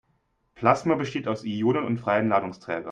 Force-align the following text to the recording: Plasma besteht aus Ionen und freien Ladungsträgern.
Plasma 0.55 0.95
besteht 0.95 1.27
aus 1.27 1.43
Ionen 1.43 1.85
und 1.85 1.99
freien 1.99 2.27
Ladungsträgern. 2.27 2.89